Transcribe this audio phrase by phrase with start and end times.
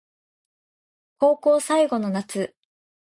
[1.19, 2.55] 高校最後の夏